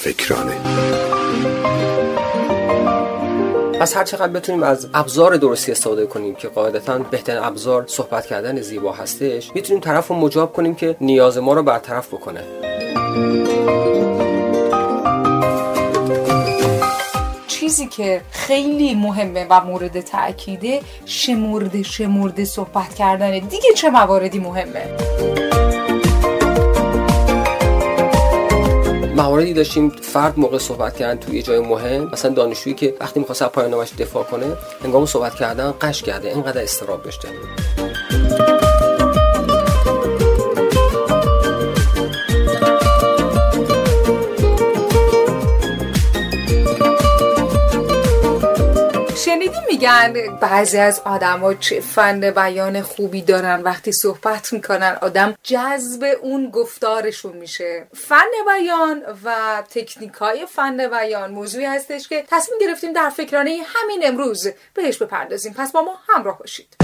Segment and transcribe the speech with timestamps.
[0.00, 0.56] فکرانه.
[3.80, 8.60] پس هر چقدر بتونیم از ابزار درستی استفاده کنیم که قاعدتا بهترین ابزار صحبت کردن
[8.60, 12.40] زیبا هستش می‌تونیم طرف رو مجاب کنیم که نیاز ما رو برطرف بکنه.
[17.48, 23.40] چیزی که خیلی مهمه و مورد تاکیده شمرده شمرده صحبت کردنه.
[23.40, 25.47] دیگه چه مواردی مهمه؟
[29.38, 33.48] مواردی داشتیم فرد موقع صحبت کردن توی جای مهم مثلا دانشجویی که وقتی می‌خواست از
[33.48, 34.46] پایان دفاع کنه
[34.84, 37.28] هنگام صحبت کردن قش کرده اینقدر استراب داشته
[49.78, 56.50] میگن بعضی از آدما چه فن بیان خوبی دارن وقتی صحبت می‌کنن آدم جذب اون
[56.50, 57.86] گفتارشون میشه.
[57.94, 64.00] فن بیان و تکنیک های فن بیان موضوعی هستش که تصمیم گرفتیم در فکرانه همین
[64.06, 65.52] امروز بهش بپردازیم.
[65.52, 66.76] پس با ما همراه باشید.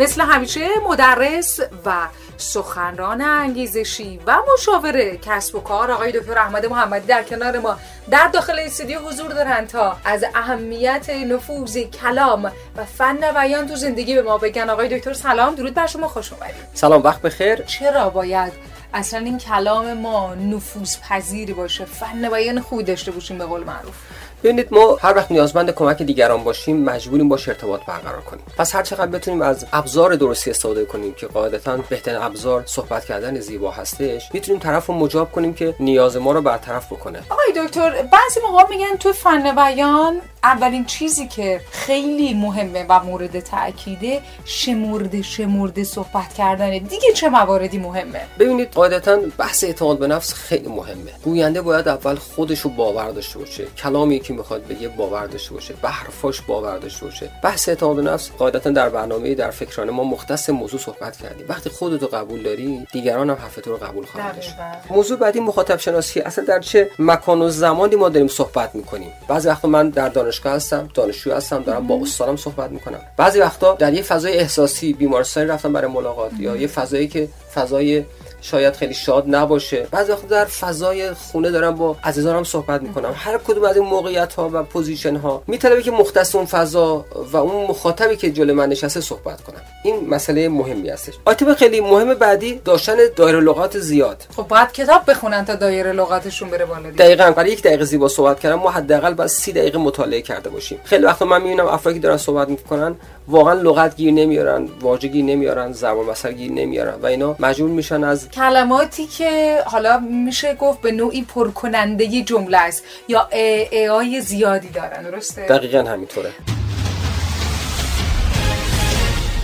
[0.00, 2.08] مثل همیشه مدرس و
[2.42, 7.76] سخنران انگیزشی و مشاوره کسب و کار آقای دکتر احمد محمدی در کنار ما
[8.10, 14.14] در داخل استودیو حضور دارن تا از اهمیت نفوذ کلام و فن بیان تو زندگی
[14.14, 14.70] به ما بگن.
[14.70, 16.54] آقای دکتر سلام درود بر شما خوش اومدید.
[16.74, 17.62] سلام وقت بخیر.
[17.62, 18.52] چرا باید
[18.94, 23.94] اصلا این کلام ما نفوذ پذیری باشه؟ فن بیان خوبی داشته باشیم به قول معروف.
[24.42, 28.44] ببینید ما هر وقت نیازمند کمک دیگران باشیم مجبوریم باش ارتباط برقرار کنیم.
[28.58, 33.40] پس هر چقدر بتونیم از ابزار درستی استفاده کنیم که قاعدتا بهترین ابزار صحبت کردن
[33.40, 37.22] زیبا هستش می‌تونیم طرف رو مجاب کنیم که نیاز ما رو برطرف بکنه.
[37.30, 43.40] آقای دکتر بعضی موقع میگن تو فن بیان اولین چیزی که خیلی مهمه و مورد
[43.40, 46.78] تاکیده شمرده شمرده صحبت کردنه.
[46.78, 51.12] دیگه چه مواردی مهمه؟ ببینید قاعدتا بحث اعتماد به نفس خیلی مهمه.
[51.24, 53.64] گوینده باید اول خودش رو باور داشته باشه.
[53.64, 55.74] کلامی که می‌خواد بگه باور داشته باشه.
[55.82, 57.30] به حرفاش باور داشته باشه.
[57.42, 61.46] بحث اعتماد به نفس قاعدتا در برنامه در فکرانه ما مختص موضوع صحبت کردیم.
[61.48, 64.54] وقتی خودتو قبول داری دیگران هم حرف رو قبول خواهند داشت.
[64.90, 66.20] موضوع بعدی مخاطب شناسی.
[66.20, 70.52] اصلا در چه مکان و زمانی ما داریم صحبت می‌کنیم؟ بعضی وقتا من در دانشگاه
[70.52, 73.00] هستم دانشجو هستم دارم با استادم صحبت می‌کنم.
[73.16, 78.04] بعضی وقتا در یه فضای احساسی بیمارستانی رفتم برای ملاقات یا یه فضایی که فضای
[78.42, 79.86] شاید خیلی شاد نباشه.
[79.90, 83.14] بعضی وقت در فضای خونه دارم با عزیزانم صحبت می‌کنم.
[83.14, 87.36] هر کدوم از این موقعیت ها و position ها میطلبه که مختص اون فضا و
[87.36, 89.60] اون مخاطبی که جلوی من نشسته صحبت کنم.
[89.84, 91.14] این مسئله مهمی هستش.
[91.24, 94.26] آیتم خیلی مهم بعدی داشتن دایره لغات زیاد.
[94.36, 97.30] خب باید کتاب بخونن تا دایره لغاتشون بره بالا دقیقاً.
[97.30, 100.78] برای یک دقیقه زیبا صحبت کردن ما حداقل باید 30 دقیقه مطالعه کرده باشیم.
[100.84, 102.94] خیلی وقتا من می‌بینم افرادی دارن صحبت می‌کنن
[103.28, 108.04] واقعا لغت گیر نمیارن واژه گیر نمیارن زبان مثل گیر نمیارن و اینا مجبور میشن
[108.04, 115.02] از کلماتی که حالا میشه گفت به نوعی پرکننده جمله است یا ای زیادی دارن
[115.02, 116.30] درسته؟ دقیقا همینطوره.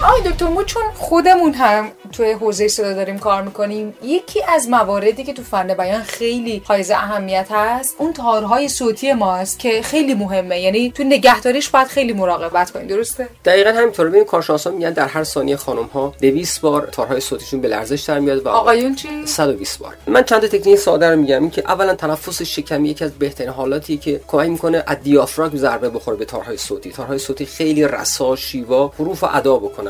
[0.02, 5.24] آقای دکتر ما چون خودمون هم توی حوزه صدا داریم کار می‌کنیم یکی از مواردی
[5.24, 10.60] که تو فن بیان خیلی حائز اهمیت هست اون تارهای صوتی ماست که خیلی مهمه.
[10.60, 15.24] یعنی تو نگهداریش باید خیلی مراقبت کنیم درسته؟ دقیقا همینطوره ببین کارشناسا میگن در هر
[15.24, 19.78] ثانیه خانم ها 200 بار تارهای صوتیشون به لرزش در میاد و آقایون چی؟ 120
[19.78, 19.96] بار.
[20.06, 21.40] من چند تا تکنیک ساده رو میگم.
[21.40, 25.90] این که اولا تنفس شکمی یکی از بهترین حالاتی که کمک می‌کنه از دیافراگم ضربه
[25.90, 26.90] بخوره به تارهای صوتی.
[26.90, 29.87] تارهای صوتی خیلی رسا شیوا حروف ادا بکنن.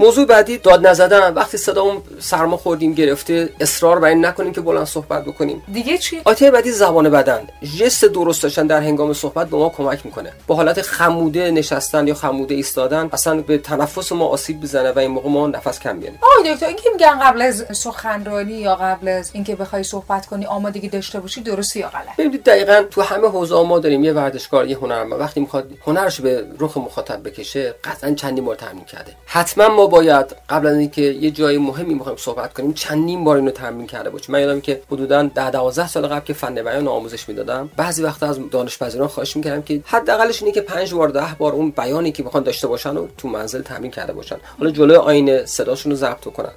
[0.00, 4.86] موضوع بعدی داد نزدن وقتی صدامون سرما خوردیم گرفته اصرار بر این نکنیم که بلند
[4.86, 5.62] صحبت بکنیم.
[5.72, 7.40] دیگه چی؟ آیته بعدی زبان بدن.
[7.78, 10.32] جست درست داشتن در هنگام صحبت به ما کمک می‌کنه.
[10.46, 15.10] با حالت خموده نشستن یا خموده ایستادن اصلا به تنفس ما آسیب بزنه و این
[15.10, 19.30] موقع ما نفس کم بیاریم آقای دکتر اینکه میگن قبل از سخنرانی یا قبل از
[19.32, 23.62] اینکه بخوای صحبت کنی آمادگی داشته باشی درسته یا غلط ببینید دقیقا تو همه حوزه
[23.62, 25.20] ما داریم یه ورزشکار یه هنرمند.
[25.20, 29.12] وقتی می‌خواد هنرش به رخ مخاطب بکشه قطعا چندین بار تمرین کرده.
[29.26, 33.50] حتما ما باید قبل از اینکه یه جای مهمی می‌خوایم صحبت کنیم چندین بار اینو
[33.50, 34.32] تمرین کرده باشیم.
[34.32, 38.26] من یادم که حدودا 10 12 سال قبل که فن بیان آموزش می‌دادم بعضی وقتا
[38.26, 42.12] از دانش پذیران خواهش می‌کردم که حداقلش اینه که 5 بار 10 بار اون بیانی
[42.12, 44.36] که می‌خوان داشته باشن و تو منزل تمرین کرده باشن.
[44.58, 46.52] حالا جلوی آینه صداشون رو ضبط کنن.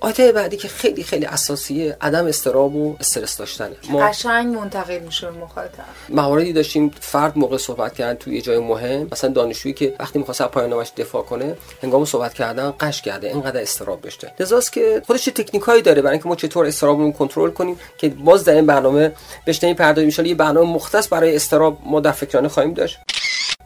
[0.00, 3.76] آیته بعدی که خیلی خیلی اساسیه عدم استراب و استرس داشتنه.
[3.90, 5.84] ما قشنگ منتقل میشه مخاطب.
[6.08, 10.48] مواردی داشتیم فرد موقع صحبت کردن توی جای مهم مثلا دانشجویی که وقتی می‌خواد از
[10.48, 14.32] پایان نامش دفاع کنه هنگام صحبت کردن قش کرده اینقدر استراب داشته.
[14.40, 18.54] لذاست که خودش تکنیکایی داره برای اینکه ما چطور استرابمون کنترل کنیم که باز در
[18.54, 19.12] این برنامه
[19.44, 20.12] بهش نمی‌پردازیم.
[20.18, 22.98] ان یه برنامه مختص برای استراب ما در فکرانه خواهیم داشت.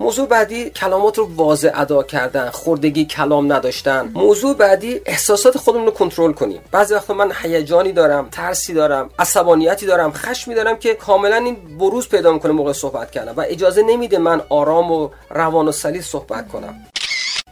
[0.00, 4.10] موضوع بعدی کلامات رو واضح ادا کردن خوردگی کلام نداشتن.
[4.14, 6.60] موضوع بعدی احساسات خودمون رو کنترل کنیم.
[6.72, 12.08] بعضی وقتا من هیجانی دارم ترسی دارم عصبانیتی دارم خشمی دارم که کاملا این بروز
[12.08, 16.48] پیدا می‌کنه موقع صحبت کردن و اجازه نمیده من آرام و روان و سلیس صحبت
[16.48, 16.74] کنم.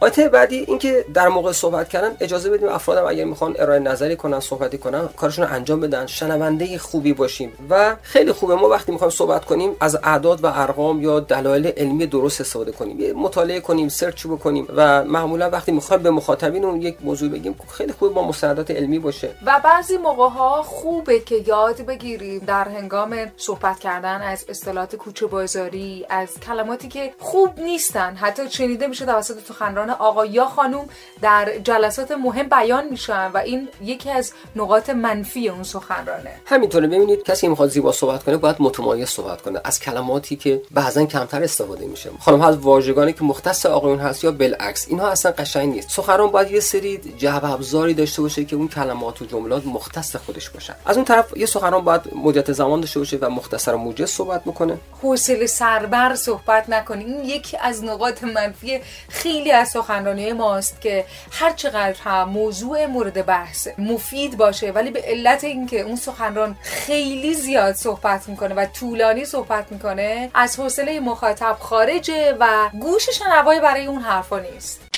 [0.01, 4.39] آیته بعدی اینکه در موقع صحبت کردن اجازه بدیم افرادم اگر می‌خوان ارائه نظری کنن
[4.39, 8.55] صحبتی کنن کارشون رو انجام بدن شنونده خوبی باشیم و خیلی خوبه.
[8.55, 12.99] ما وقتی می‌خوایم صحبت کنیم از اعداد و ارقام یا دلایل علمی درست استفاده کنیم.
[12.99, 17.55] یه مطالعه کنیم سرچ بکنیم و معمولا وقتی می‌خوایم به مخاطبین اون یک موضوع بگیم
[17.71, 19.29] خیلی خوبه با مستندات علمی باشه.
[19.45, 25.25] و بعضی موقع ها خوبه که یاد بگیریم در هنگام صحبت کردن از اصطلاحات کوچه
[25.25, 30.89] بازاری از کلماتی که خوب نیستن حتی شنیده میشه توسط سخنران آقا یا خانوم
[31.21, 36.31] در جلسات مهم بیان میشن و این یکی از نقاط منفی اون سخنرانه.
[36.45, 36.87] همینطوره.
[36.87, 41.43] ببینید کسی می‌خواد زیبا صحبت کنه باید متمایز صحبت کنه از کلماتی که بعضا کمتر
[41.43, 42.09] استفاده میشه.
[42.19, 45.89] خانم از واژگانی که مختص آقایون هست یا بالعکس اینها اصلا قشنگ نیست.
[45.89, 50.49] سخنران باید یه سری جواب ابزاری داشته باشه که اون کلمات و جملات مختص خودش
[50.49, 50.73] باشن.
[50.85, 54.47] از اون طرف یه سخنران باید مدت زمان داشته باشه و مختصر و موجز صحبت
[54.47, 57.03] می‌کنه حوصله سربر صحبت نکنه.
[57.03, 63.25] این یکی از نقاط منفی خیلی از سخنرانی ماست که هر چقدر هم موضوع مورد
[63.25, 69.25] بحث مفید باشه ولی به علت اینکه اون سخنران خیلی زیاد صحبت می‌کنه و طولانی
[69.25, 74.88] صحبت می‌کنه از حوصله مخاطب خارجه و گوش شنوایی برای اون حرفا نیست.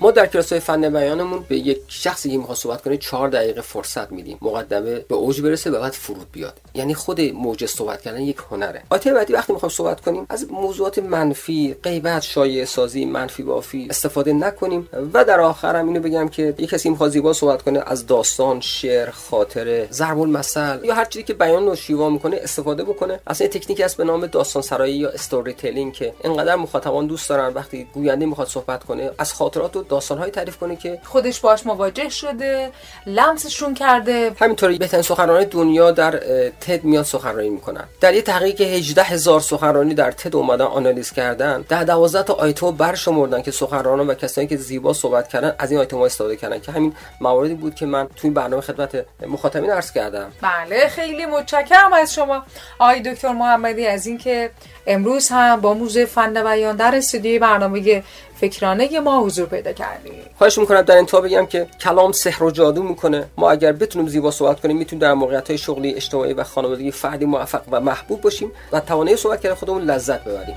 [0.00, 3.60] ما در کلاس های فن بیانمون به یک شخصی که می‌خواد صحبت کنه چهار دقیقه
[3.60, 4.38] فرصت میدیم.
[4.42, 6.60] مقدمه به اوج برسه و بعد فرود بیاد.
[6.74, 8.82] یعنی خود موج صحبت کردن یک هنره.
[8.90, 14.32] آیته بعدی وقتی می‌خوام صحبت کنیم از موضوعات منفی غیبت شایع سازی منفی بافی استفاده
[14.32, 18.60] نکنیم و در آخرم اینو بگم که یک کسی می‌خواد زیبا صحبت کنه از داستان
[18.60, 23.20] شعر خاطره ضرب المثل یا هر چیزی که بیان رو شیوا می‌کنه استفاده بکنه.
[23.26, 27.52] اصلا تکنیکی هست به نام داستان سرایی یا استوری تلینگ که اینقدر مخاطبان دوست دارن
[27.54, 32.08] وقتی گوینده می‌خواد صحبت کنه از خاطرات و داستانهایی تعریف کنه که خودش باش مواجه
[32.08, 32.70] شده
[33.06, 34.32] لمسشون کرده.
[34.40, 36.10] همینطوری بهترین سخنرانای دنیا در
[36.60, 37.84] تد میاد سخنرانی می‌کنن.
[38.00, 41.64] در یه تحقیق 18 هزار سخنرانی در تد اومدن آنالیز کردن.
[41.68, 45.80] در 12 تا آیتم برشمردن که سخنرانان و کسانی که زیبا صحبت کردن از این
[45.80, 46.58] آیتم استفاده کردن.
[46.58, 50.32] که همین مواردی بود که من توی برنامه خدمت مخاطبین عرض کردم.
[50.42, 52.42] بله خیلی متشکرم از شما.
[52.78, 54.50] آقای دکتر محمدی از اینکه
[54.86, 58.02] امروز هم با موزه فن بیان در استودیوی برنامه
[58.44, 60.12] فکرانه ما حضور پیدا کردیم.
[60.38, 63.26] خواهش می‌کنم در انتها بگم که کلام سحر و جادو می‌کنه.
[63.36, 67.24] ما اگر بتونیم زیبا صحبت کنیم می‌تونیم در موقعیت های شغلی اجتماعی و خانوادگی فردی
[67.24, 70.56] موفق و محبوب باشیم و توانایی صحبت کردن خودمون لذت ببریم.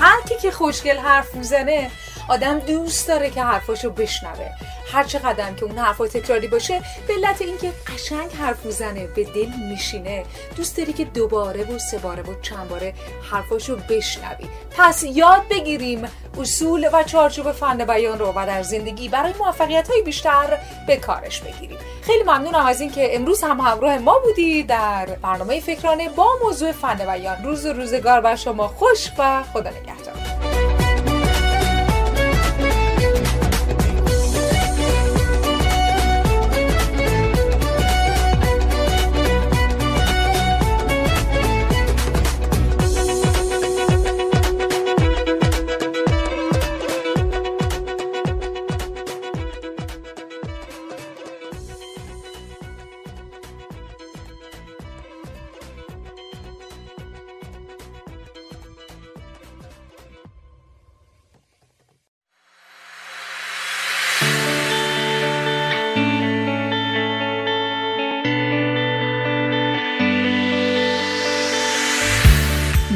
[0.00, 1.90] هر کی که خوشگل حرف می‌زنه
[2.28, 4.50] آدم دوست داره که حرفاشو بشنوه.
[4.92, 9.48] هر چقدر که اون حرفا تکراری باشه به علت اینکه قشنگ حرف می‌زنه به دل
[9.70, 10.24] میشینه.
[10.56, 12.94] دوست داری که دوباره و سه باره و چند باره
[13.30, 14.48] حرفاشو بشنوی.
[14.78, 16.04] پس یاد بگیریم
[16.38, 21.40] اصول و چارچوب فن بیان رو و در زندگی برای موفقیت های بیشتر به کارش
[21.40, 21.78] بگیریم.
[22.02, 26.94] خیلی ممنونم از اینکه امروز هم همراه ما بودی در برنامه فکرانه با موضوع فن
[26.94, 27.44] بیان.
[27.44, 28.68] روز روزگار بر شما.
[28.68, 30.71] خوش و خدا نگهدار.